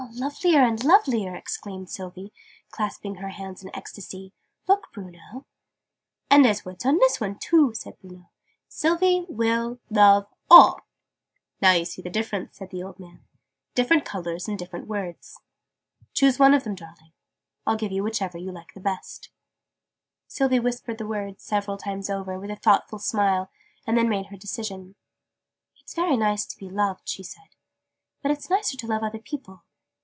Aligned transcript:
"Lovelier 0.13 0.61
and 0.61 0.83
lovelier!" 0.83 1.35
exclaimed 1.35 1.89
Sylvie, 1.89 2.33
clasping 2.69 3.15
her 3.15 3.29
hands 3.29 3.63
in 3.63 3.73
ecstasy. 3.75 4.33
"Look, 4.67 4.91
Bruno!" 4.91 5.45
"And 6.29 6.43
there's 6.43 6.65
words 6.65 6.85
on 6.85 6.97
this 6.97 7.21
one, 7.21 7.37
too," 7.37 7.73
said 7.75 7.97
Bruno. 8.01 8.29
"Sylvie 8.67 9.25
will 9.29 9.79
love 9.89 10.27
all." 10.49 10.81
"Now 11.61 11.71
you 11.73 11.85
see 11.85 12.01
the 12.01 12.09
difference," 12.09 12.57
said 12.57 12.71
the 12.71 12.83
old 12.83 12.99
man: 12.99 13.23
"different 13.73 14.03
colours 14.03 14.47
and 14.49 14.57
different 14.59 14.87
words." 14.87 15.39
"Choose 16.13 16.39
one 16.39 16.55
of 16.55 16.65
them, 16.65 16.75
darling. 16.75 17.13
I'll 17.65 17.77
give 17.77 17.91
you 17.93 18.03
which 18.03 18.21
ever 18.21 18.39
you 18.39 18.51
like 18.51 18.73
best." 18.75 19.29
{Image...The 19.29 19.29
crimson 19.29 20.01
locket} 20.03 20.33
Sylvie 20.33 20.59
whispered 20.59 20.97
the 20.97 21.07
words, 21.07 21.43
several 21.43 21.77
times 21.77 22.09
over, 22.09 22.37
with 22.37 22.51
a 22.51 22.57
thoughtful 22.57 22.99
smile, 22.99 23.49
and 23.87 23.95
then 23.95 24.09
made 24.09 24.25
her 24.25 24.35
decision. 24.37 24.95
"It's 25.79 25.93
very 25.93 26.17
nice 26.17 26.45
to 26.47 26.57
be 26.57 26.69
loved," 26.69 27.07
she 27.07 27.23
said: 27.23 27.49
"but 28.21 28.31
it's 28.31 28.49
nicer 28.49 28.75
to 28.75 28.87
love 28.87 29.03
other 29.03 29.19
people! 29.19 29.63